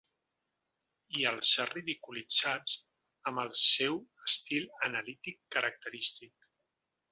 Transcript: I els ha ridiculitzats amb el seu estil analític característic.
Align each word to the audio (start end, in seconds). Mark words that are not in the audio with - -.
I 1.19 1.25
els 1.31 1.51
ha 1.57 1.65
ridiculitzats 1.71 2.79
amb 3.33 3.43
el 3.43 3.53
seu 3.67 4.01
estil 4.31 4.67
analític 4.89 5.41
característic. 5.59 6.53